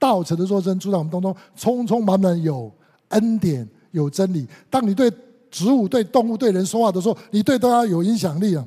[0.00, 2.72] 道成的肉身住在我们当中，充充满满有
[3.08, 4.46] 恩典，有真理。
[4.68, 5.10] 当你对
[5.50, 8.66] 植物、对动物、对人说话的时候，你对大家有影响力啊！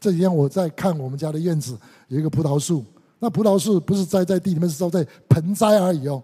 [0.00, 1.76] 这几天我在看我们家的院子，
[2.08, 2.84] 有一个葡萄树，
[3.18, 6.22] 那葡萄树不是栽在地里面，是栽在盆栽而已哦。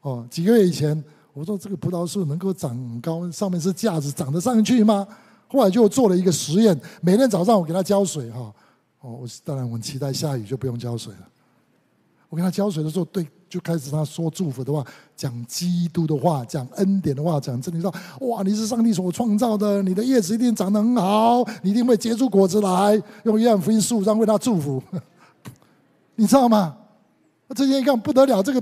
[0.00, 1.02] 哦，几个月以前，
[1.32, 5.06] 我说这个葡萄树能够长高，上面是架子，长得上去吗？
[5.48, 8.52] 后来就做了一个实验，每天早上我给它浇水哈。
[9.00, 11.28] 哦，我当然我期待下雨就不用浇水了。
[12.30, 17.88] 我给它浇水的时候，对，就开始他说祝福的话，讲基督的话，讲恩典的话，讲真理说，
[18.22, 23.00] 哇，你是上帝所创造的，你的叶子一定长得很好，你一定会结出果子来。
[23.22, 24.82] 用约翰福音十五章为他祝福，
[26.16, 26.74] 你知道吗？
[27.54, 28.60] 这些一看不得了，这个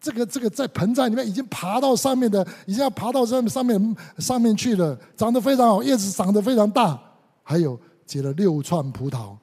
[0.00, 6.96] 这个这个在盆栽里面已经爬到上面的，已经要爬到上上面上面去了，长得非常好，叶子长得非常大，
[7.42, 9.36] 还有结了六串葡萄。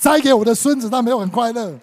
[0.00, 1.78] 栽给我的孙子，他没有很快乐。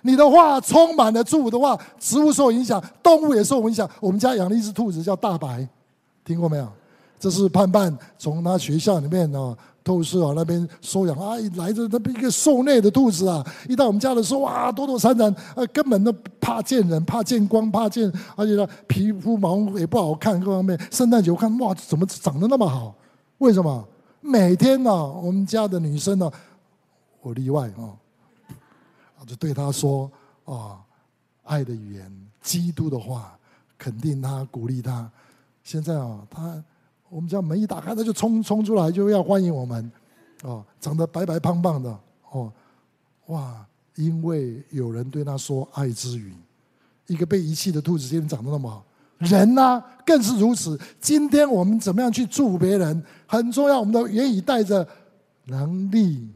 [0.00, 3.88] 你的话充满了祝福的话，植物受影响，动物也受影响。
[4.00, 5.68] 我们家养了一只兔子，叫大白，
[6.24, 6.66] 听过没有？
[7.20, 20.78] 这是盼盼从他学校里面哦，透视啊那边收养啊，来着那边一个受虐的兔子啊，一到我们家的时候哇，躲躲闪闪，呃，根本都怕见人，怕见光，怕见，而且呢，皮肤毛也不好看，各方面。
[20.90, 22.94] 圣诞节我看哇，怎么长得那么好？
[23.38, 23.82] 为什么？
[24.20, 26.30] 每天呢、我们家的女生呢、
[27.24, 27.96] 我例外哦，
[29.26, 30.04] 就对他说
[30.44, 30.80] 啊、哦，
[31.44, 33.34] 爱的语言，基督的话，
[33.78, 35.10] 肯定他，鼓励他。
[35.62, 36.62] 现在啊、哦，她
[37.08, 39.90] 我们家门一打开，他就冲冲出来，就要欢迎我们。
[40.42, 41.98] 哦，长得白白胖胖的
[42.30, 42.52] 哦，
[43.28, 43.66] 哇！
[43.94, 46.34] 因为有人对他说爱之语，
[47.06, 48.84] 一个被遗弃的兔子，今天长得那么好。
[49.18, 50.78] 人呢、更是如此。
[51.00, 53.80] 今天我们怎么样去祝福别人很重要。
[53.80, 54.86] 我们的言语带着
[55.44, 56.28] 能力。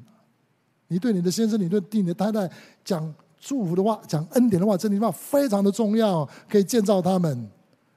[0.88, 2.50] 你对你的先生，你对你的太太
[2.84, 7.48] 讲祝福的话，讲恩典的话，真的话非常的重要，可以建造他们。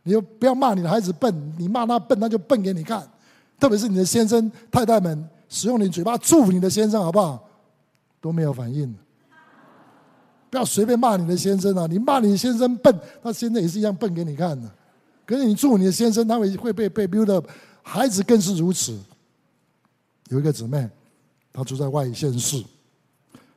[0.04, 3.08] 你又不要骂你的孩子笨，你骂他笨，他就笨给你看。
[3.60, 7.47] 特别是你的先生太太们，使用你嘴巴祝福你的先生，好不好？
[8.19, 8.93] 都没有反应。
[10.49, 11.88] 不要随便骂你的先生啊！
[11.89, 14.69] 你骂你先生笨，他先生也是一样笨给你看的。
[15.25, 17.47] 可是你祝福你的先生，他会会被被 build up，
[17.82, 18.99] 孩子更是如此。
[20.27, 20.89] 有一个姊妹，
[21.54, 22.62] 她住在外县市，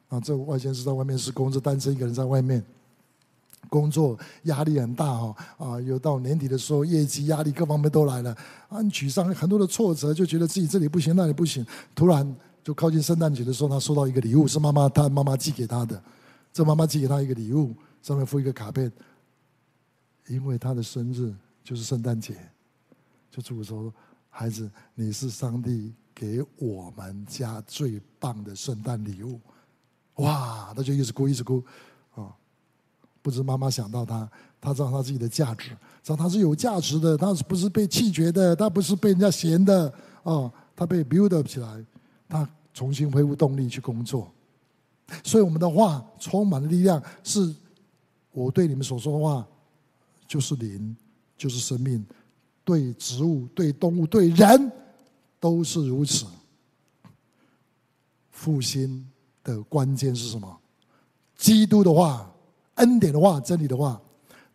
[0.08, 2.62] 啊，这外先是在外面是工作，单身一个人在外面
[3.68, 5.80] 工作，压力很大哈啊！
[5.80, 8.30] 有到年底的时候，业绩压力各方面都来了，
[8.68, 11.66] 啊沮丧，很多的挫折，就觉得自己这里不行，那里不行。
[11.94, 16.00] 突然就靠近圣诞节的时候，他收到一个礼物，是妈妈他妈妈寄给他的。
[16.52, 18.92] 这妈妈寄给他一个礼物，上面附一个卡片，
[20.28, 22.36] 因为他的生日就是圣诞节，
[23.30, 23.92] 就祝福说
[24.30, 29.40] ：“孩子，你是上帝给我们家最棒的圣诞礼物。”
[30.16, 31.62] 哇，他就一直哭，一直哭，
[32.14, 32.34] 啊！
[33.20, 35.70] 不知妈妈想到他，他知道他自己的价值，
[36.02, 41.84] 知道他是有价值的，他不是被弃绝的，他不是被人家嫌的，啊，他被 build up 起来，
[42.28, 44.30] 他重新恢复动力去工作。
[45.22, 47.54] 所以我们的话充满力量，是
[48.30, 49.46] 我对你们所说的话，
[50.26, 50.96] 就是灵，
[51.36, 52.04] 就是生命，
[52.64, 54.72] 对植物、对动物、对人
[55.40, 56.26] 都是如此。
[58.30, 59.08] 复兴
[59.44, 60.58] 的关键是什么？
[61.36, 62.28] 基督的话、
[62.76, 64.00] 恩典的话、真理的话。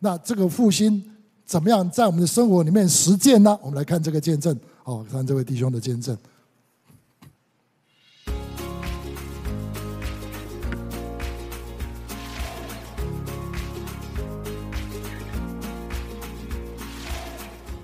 [0.00, 1.02] 那这个复兴
[1.44, 3.58] 怎么样在我们的生活里面实践呢？
[3.62, 6.16] 我们来看这个见证，好，看这位弟兄的见证。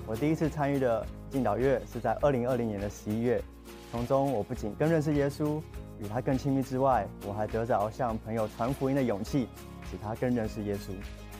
[0.07, 3.43] 我第一次参与的敬祷月是在二零二零年的十一月，
[3.91, 5.61] 从中我不仅更认识耶稣，
[5.99, 9.47] 与他更亲密之外，我还得着向朋友传福音的勇气，
[9.89, 10.91] 使他更认识耶稣。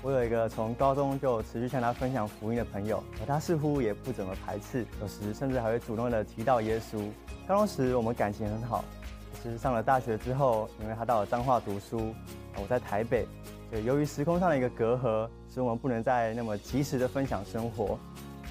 [0.04, 7.00] 我有一个从高中就持续向他分享福音的朋友，而他似乎也不怎么排斥，有时甚至还会主动的提到耶稣。
[7.48, 8.86] 高中时我们感情很好，
[9.34, 12.14] 可是上了大学之后，因为他到了彰化读书，
[12.62, 13.26] 我在台北，
[13.72, 17.98] 所以由于时空上的一个隔阂，使我们不能再那么及时的分享生活。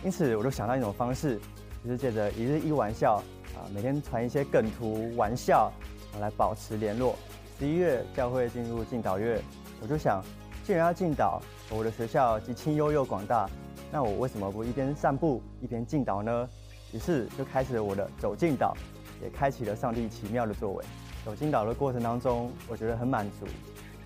[0.04, 1.38] 因此，我就想到一种方式，
[1.84, 3.22] 就是借着一日一玩笑
[3.54, 5.72] 啊，每天传一些梗图玩笑，
[6.20, 7.16] 来保持联络。
[7.58, 9.40] 十一月教会进入敬祷月，
[9.80, 10.22] 我就想，
[10.64, 13.48] 既然要敬祷，我的学校既清幽又广大，
[13.90, 16.48] 那我为什么不一边散步一边敬祷呢？
[16.92, 18.76] 于是就开始了我的走进岛，
[19.22, 20.84] 也开启了上帝奇妙的作为。
[21.24, 23.46] 走进岛的过程当中，我觉得很满足。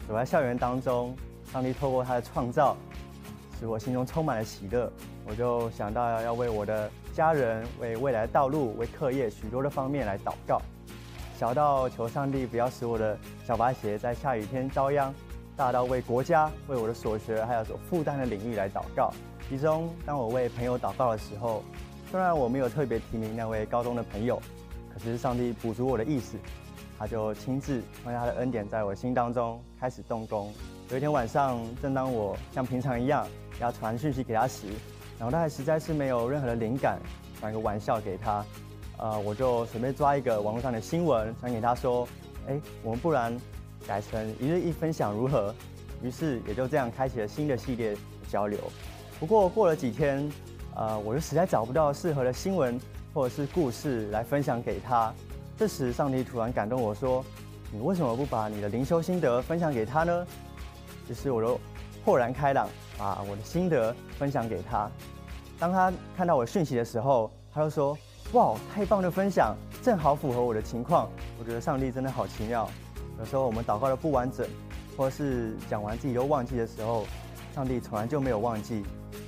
[0.09, 1.15] 走在校园当中，
[1.53, 2.77] 上帝透过他的创造，
[3.59, 4.91] 使我心中充满了喜乐。
[5.27, 10.61] 我就想到要为我的家人、为未来的道路、为课业许多的方面来祷告，
[11.41, 15.11] 小到求上帝不要使我的小白鞋在下雨天遭殃，
[15.57, 19.11] 大到为国家、为我的所学还有所负担的领域来祷告。
[19.49, 21.65] 其中，当我为朋友祷告的时候，
[22.11, 24.39] 虽然我没有特别提名那位高中的朋友，
[24.93, 26.37] 可是上帝补足我的意思，
[26.99, 30.53] 他就亲自放下他的恩典在我心当中开始动工。
[30.91, 33.27] 有一天晚上，正当我像平常一样
[33.63, 34.67] 要传讯息给他时，
[35.19, 37.01] 然后他还实在是没有任何的灵感，
[37.39, 38.45] 传一个玩笑给他，
[39.01, 42.07] 呃，我就随便抓一个网络上的新闻传给他说，
[42.47, 43.37] 哎，我们不然
[43.87, 45.55] 改成一日一分享如何？
[46.03, 47.97] 于是也就这样开启了新的系列
[48.29, 48.59] 交流。
[49.19, 50.31] 不过过了几天，
[50.75, 52.79] 呃，我就实在找不到适合的新闻
[53.15, 55.13] 或者是故事来分享给他。
[55.57, 57.25] 这时上帝突然感动我说，
[57.73, 60.27] 你为什么不把你的灵修心得分享给他呢？
[61.09, 61.59] 于是我就
[62.05, 62.69] 豁然开朗。
[63.01, 64.87] 把我的心得分享给他。
[65.59, 67.97] 当他看到我讯息的时候，他就说
[68.33, 72.71] ：“哇，太棒的分享，正好符合我的情况。”我觉得上帝真的好奇妙。
[73.19, 74.47] 有时候我们祷告的不完整，
[74.97, 77.05] 或是讲完自己都忘记的时候，
[77.55, 78.85] 上帝从来就没有忘记。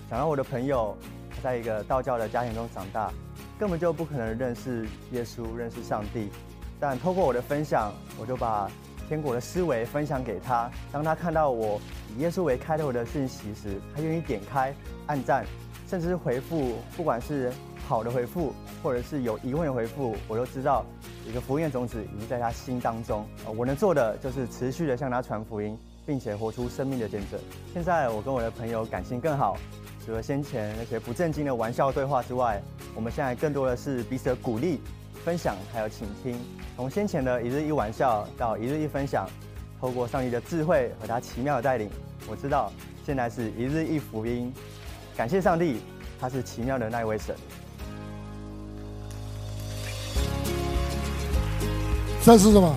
[0.09, 0.97] 想到我的朋友，
[1.31, 3.13] 他在一个道教的家庭中长大，
[3.59, 6.31] 根本就不可能认识耶稣、认识上帝。
[6.79, 8.71] 但透过我的分享，我就把
[9.09, 10.71] 天国的思维分享给他。
[10.93, 11.81] 当他看到我
[12.15, 14.73] 以耶稣为开头的讯息时，他愿意点开、
[15.07, 15.45] 按赞，
[15.89, 17.53] 甚至是回复，不管是
[17.93, 20.82] 好的回复，或者是有疑问的回复，我都知道
[21.28, 23.22] 一个福音的种子已经在他心当中。
[23.55, 25.76] 我能做的就是持续的向他传福音，
[26.07, 27.38] 并且活出生命的见证。
[27.70, 29.59] 现在我跟我的朋友感情更好，
[30.07, 32.62] 除了先前那些不正经的玩笑对话之外，
[32.95, 34.80] 我们现在更多的是彼此的鼓励、
[35.22, 36.40] 分享还有倾听。
[36.76, 39.28] 从先前的一日一玩笑到一日一分享，
[39.78, 41.90] 透过上帝的智慧和他奇妙的带领，
[42.26, 42.72] 我知道
[43.05, 44.51] 现在是一日一福音。
[45.14, 45.82] 感谢上帝，
[46.18, 47.36] 他是奇妙的那一位神。
[52.25, 52.77] 这是什么？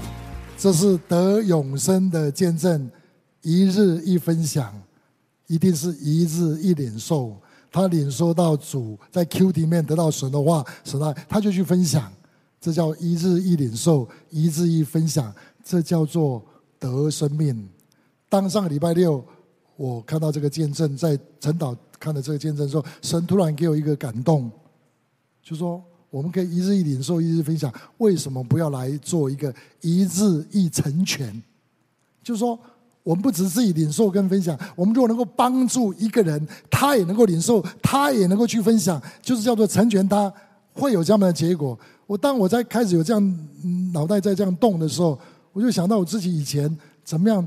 [0.58, 2.90] 这是得永生的见证。
[3.44, 4.74] 一日一分享，
[5.46, 7.38] 一定是一日一领受。
[7.72, 12.12] 他领受到主在 Q 里面得到神的话，神爱，他就去分享。
[12.60, 15.32] 这叫一日一领受，一日一分享，
[15.64, 16.44] 这叫做
[16.80, 17.70] 得生命。
[18.28, 19.24] 当上个礼拜六，
[19.76, 24.50] 我看到这个见证，在陈导看了这个见证的时候，神突然给我一个感动，
[25.44, 25.84] 就说
[26.16, 31.44] 我们可以一日一领受，一日分享，为什么不要来做一个一日一成全？
[32.24, 32.58] 就是说，
[33.04, 40.32] 我们不只是自己领受跟分享，我们如果能够帮助一个人，他也能够领受，他也能够去分享，就是叫做成全他，
[40.72, 41.78] 会有这样的结果。
[42.08, 43.40] 我当我在开始有这样
[43.92, 45.20] 脑袋在这样动的时候，
[45.52, 47.46] 我就想到我自己以前怎么样，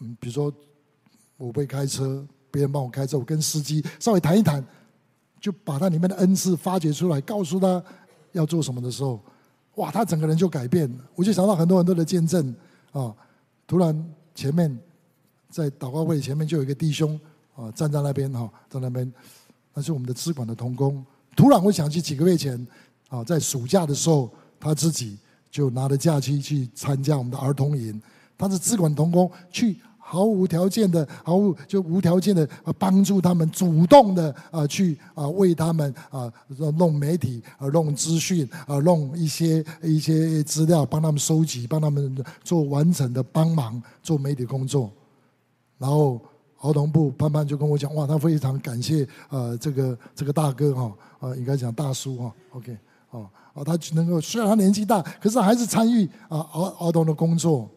[0.00, 0.50] 嗯，比如说
[1.36, 4.64] 我会开车，别人帮我开车，我跟司机稍微谈一谈，
[5.44, 7.84] 就把他里面的恩赐发掘出来，告诉他
[8.32, 9.22] 要做什么的时候，
[9.74, 11.04] 哇，他整个人就改变了。
[11.14, 12.54] 我就想到很多很多的见证
[12.92, 13.14] 啊，
[13.66, 13.94] 突然
[14.34, 14.74] 前面
[15.50, 17.20] 在祷告会前面就有一个弟兄
[17.54, 19.12] 啊站在那边哈，在那边，
[19.74, 21.04] 那是我们的资管的童工。
[21.36, 22.66] 突然我想起几个月前。
[23.10, 24.28] 啊，在暑假的时候，
[24.58, 25.16] 他自己
[25.48, 28.00] 就拿着假期去参加我们的儿童营。
[28.36, 29.78] 他是资管童工，去
[30.14, 32.48] 毫无条件的、毫无就无条件的
[32.78, 36.32] 帮助他们，主动的啊去啊为他们啊
[36.78, 44.88] 弄媒体啊弄资讯啊弄一些一些资料，帮他们收集，帮他们做完整的帮忙做媒体工作。
[45.78, 46.20] 然后
[46.60, 52.78] 儿童部潘潘就跟我讲，哇，他非常感谢呃这个这个大哥哈啊，应该讲大叔哈，OK。
[53.10, 57.68] 哦，哦，他能够虽然他年纪大，可是还是参与啊儿儿童的工作。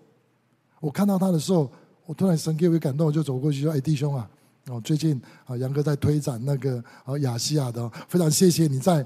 [0.79, 1.69] 我看到他的时候，
[2.07, 4.27] 我突然神给我一感动，我就走过去说：“哎，弟兄啊，
[4.69, 9.05] 哦，最近啊杨哥在推展那个啊亚细亚的，非常谢谢你在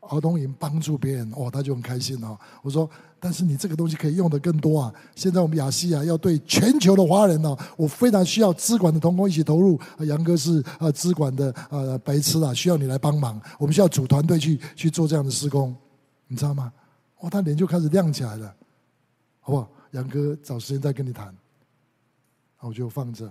[0.00, 2.38] 儿童营帮助别人。”哦，他就很开心哦。
[2.62, 2.88] 我说。
[3.24, 4.92] 但是你这个东西可以用的更多啊！
[5.14, 9.78] 现在我们亚细亚要对全球的华人呢，我非常需要资管的同工一起投入。
[10.00, 13.40] 杨哥是呃资管的呃白痴啊，需要你来帮忙。
[13.60, 15.72] 我们需要组团队去去做这样的施工，
[16.26, 16.72] 你知道吗？
[17.20, 18.52] 哇，他脸就开始亮起来了，
[19.38, 19.70] 好不好？
[19.92, 21.32] 杨哥找时间再跟你谈。
[22.68, 23.30] 我就放着，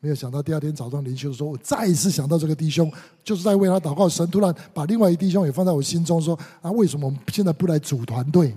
[0.00, 2.90] 没有想到第二天早上灵修的时候，我再一次想到这个弟兄，
[3.22, 4.08] 就是在为他祷告。
[4.08, 8.54] 神突然把另外一弟兄也放在我心中，说啊，为什么我们现在不来组团队？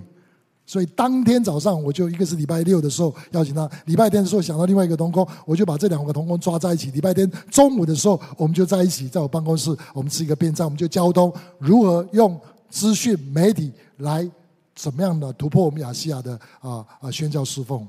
[0.68, 6.90] 所以当天早上，我就一个是礼拜六的时候邀请他，礼拜天的时候想到另外一个同工，我就把这两个同工抓在一起。
[6.90, 12.36] 礼拜天中午的时候，我们就在一起，在我办公室，我们吃一个便当，我们就交通如何用
[12.68, 14.28] 资讯媒体来
[14.74, 17.86] 怎么样的突破我们亚细亚的啊啊宣教侍奉。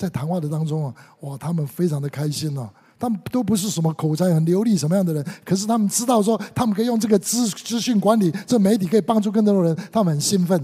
[0.00, 10.58] 在谈话的当中啊，哇，他们非常的开心啊，他们都不是什么口才很流利什么样的人，可是他们知道说他们可以用这个资资讯管理，这媒体可以帮助更多的人，他们很兴奋。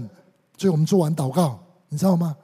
[0.57, 1.59] 所以我们做完祷告，
[1.89, 2.35] 你知道吗？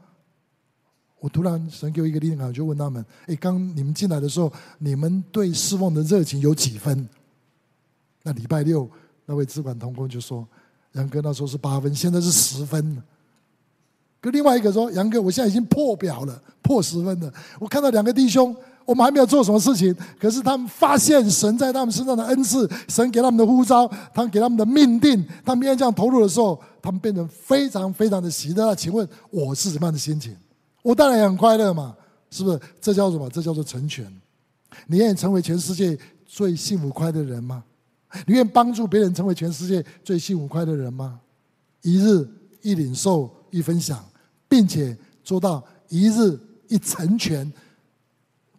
[1.20, 7.10] 我突然神给我一个灵感，就问他们：哎，刚你们进来的时候，你们对侍奉的热情有几分？
[8.22, 8.88] 那礼拜六
[9.26, 10.48] 那位资管同工就说：
[10.92, 13.02] 杨哥那时候是八分，现在是十分。
[14.24, 17.30] 跟另外一个说：杨哥，我现在已经破表了，破十分了。
[17.60, 18.56] 我看到两个弟兄。
[18.86, 28.76] 我们还没有做什么事情，可是他们发现神在他们身上的恩赐，神给他们的呼召，他们给他们的命定，他们愿意这样投入的时候，他们变成非常非常的喜乐。
[28.76, 30.36] 请问我是什么样的心情？
[30.82, 31.96] 我当然也很快乐嘛，
[32.30, 32.60] 是不是？
[32.82, 33.30] 这叫什么？
[33.30, 34.06] 这叫做成全。
[34.88, 37.64] 你愿意成为全世界最幸福快乐的人吗？
[38.26, 41.22] 你愿意帮助别人成为全世界最幸福快乐的人吗？
[41.84, 42.28] 一日
[42.62, 44.04] 一领受一分享，
[44.54, 47.52] 并且做到一日一成全。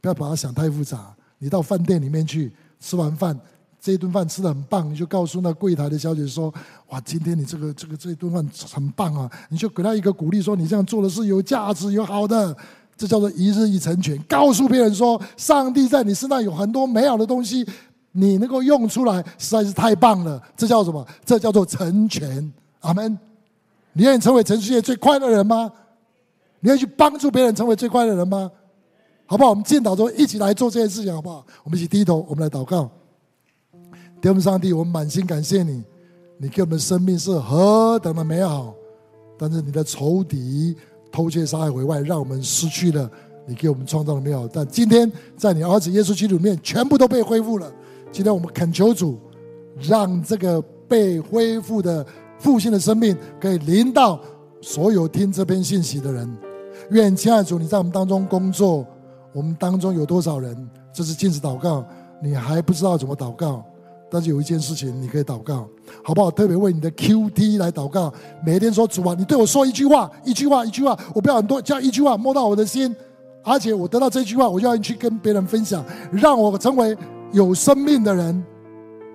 [0.00, 1.14] 不要把它想太复杂。
[1.38, 3.38] 你到饭店里面去吃完饭，
[3.80, 6.52] 这一顿饭吃得很棒，你就告诉那柜台的小姐说
[6.90, 12.56] ：“哇，今天你这个这个这一顿饭很棒啊！”你就给他一个鼓励，说：“你这样做的是有价值、有好的。”
[12.98, 14.20] 这叫做一日一成全。
[14.24, 17.64] 告诉别人说：“上帝在你身上有很多美好的东西，
[18.10, 21.06] 你能够用出来，实在是太棒了。”这叫什么？
[21.24, 22.52] 这叫做成全。
[22.80, 23.16] 阿门。
[23.92, 25.70] 你愿意成为全世界最快乐的人吗？
[26.64, 28.50] 你要去帮助别人成为最快的人吗？
[29.26, 29.50] 好不好？
[29.50, 31.44] 我们见到之后一起来做这件事情，好不好？
[31.62, 32.90] 我们一起低头，我们来祷告。
[34.22, 35.84] 天父上帝，我们满心感谢你，
[36.38, 38.72] 你给我们生命是何等的美好，
[39.38, 40.74] 但是你的仇敌
[41.12, 43.10] 偷窃、杀害、毁坏，让我们失去了
[43.46, 44.48] 你给我们创造的美好。
[44.48, 47.70] 但今天在你儿子耶稣基督里面，全部都被恢复了。
[48.10, 49.18] 今天我们恳求主，
[49.82, 52.06] 让这个被恢复的
[52.38, 54.18] 复兴的生命，可以临到
[54.62, 56.34] 所有听这篇信息的人。
[56.90, 58.86] 愿亲爱的主，你在我们当中工作。
[59.32, 60.56] 我们当中有多少人，
[60.92, 61.84] 这是禁止祷告，
[62.22, 63.64] 你还不知道怎么祷告？
[64.08, 65.66] 但是有一件事情你可以祷告，
[66.04, 66.30] 好不好？
[66.30, 68.14] 特别为你的 QT 来祷告，
[68.46, 72.94] 每一天说主啊，你对我说一句话，一句话，一句话，我不要很多，叫一句话摸到我的心，
[73.42, 76.96] 而且我得到这句话，我就要去跟别人分享，让我成为
[77.32, 78.40] 有生命的人，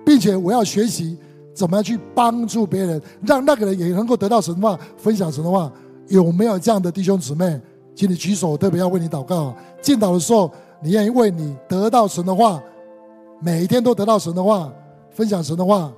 [0.04, 1.16] 并且我要学习
[1.54, 5.72] 怎么样去帮助别人，让那个人也能够得到神的话，分享神的话。
[6.10, 7.58] 有没有这样的弟兄姊妹？
[7.94, 9.54] 请你举手，特别要为你祷告。
[9.80, 10.50] 进祷的时候，
[10.82, 12.62] 你愿意为你得到神的话，
[13.40, 14.72] 每一天都得到神的话，
[15.10, 15.92] 分享神的话，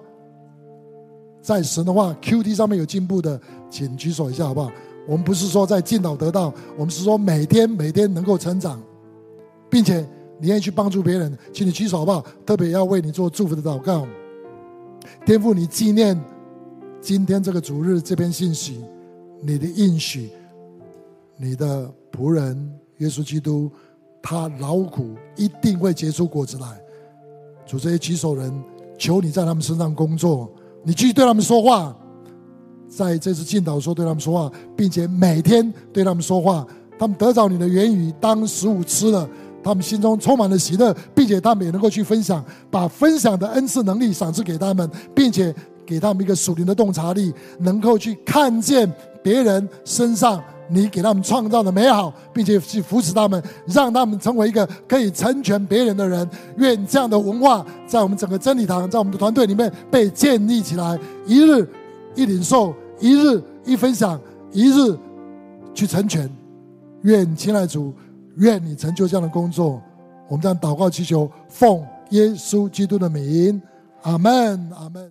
[1.40, 3.40] 在神的话 QT 上面有进步的，
[3.70, 4.70] 请举手一下好不好？
[5.06, 8.80] 我们不是说在进祷得到，我们是说每天每天能够成长，
[9.70, 10.06] 并且
[10.38, 12.24] 你愿意去帮助别人，请你举手好不好？
[12.44, 14.06] 特别要为你做祝福的祷告。
[15.24, 16.20] 天父，你纪念
[17.00, 18.84] 今天这个主日这篇信息，
[19.42, 20.30] 你的应许。
[21.36, 23.68] 你的仆人耶稣基督，
[24.22, 26.80] 他劳苦一定会结出果子来。
[27.66, 28.52] 主，这些举手人，
[28.96, 30.52] 求你在他们身上工作，
[30.84, 31.96] 你继续对他们说话，
[32.88, 36.64] 在这次进岛的时候对他们说话，并且每天对他们说话。
[36.98, 39.28] 他们得着你的言语当食物吃了，
[39.64, 45.52] 他们心中充满了喜乐，并且他们也能够去分享，把分享的恩赐能力赏赐给他们，并且
[45.84, 48.88] 给他们一个属灵的洞察力，能够去看见
[49.22, 50.42] 别人身上。
[50.68, 56.26] 你给他们创造的美好，并且去扶持他们，让他们成为一个可以成全别人的人。
[56.56, 60.98] 愿这样的文化在我们整个真理堂，在我们的团队里面被建立起来。
[61.26, 61.68] 一日
[62.14, 64.18] 一领受，一日一分享，
[64.50, 64.96] 一日
[65.74, 66.30] 去成全。
[67.02, 67.92] 愿亲爱主，
[68.36, 69.78] 愿你成就这样的工作。
[70.26, 73.60] 我们这样祷告祈求，奉耶稣基督的名，
[74.02, 75.10] 阿门，阿门。